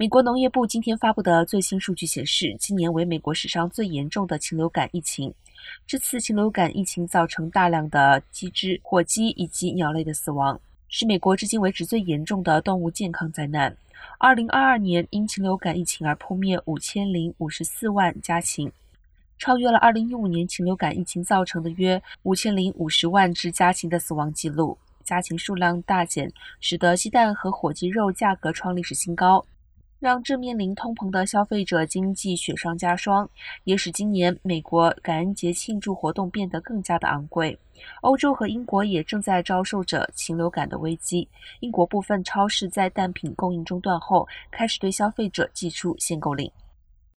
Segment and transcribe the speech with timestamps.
[0.00, 5.30] 美国农业部今天发布的最新数据显示，今年为美国史上最严重的禽流感疫情。
[5.86, 10.58] 这次禽流感疫情造成大量的鸡只、火鸡以及鸟类的死亡，
[10.88, 13.76] 是美国至今为止最严重的动物健康灾难。
[14.16, 18.72] 二零二二年因禽流感疫情而扑灭五千零五十四万家禽，
[19.36, 24.78] 超越了二零一五年禽流感疫情造成的约五千零五十万只家禽的死亡记录。
[25.04, 29.44] 家禽数量大减，使得鸡蛋和火鸡肉价格创历史新高。
[30.00, 33.28] 让正面临通膨的消费者经济雪上加霜，
[33.64, 37.56] 也使今年美国感恩节庆祝活动变得更加的昂贵。
[38.00, 41.28] 欧洲和英国也正在遭受着禽流感的危机。
[41.60, 46.50] 英国部分超市在蛋品供应中断后，开始对消费者寄出限购令。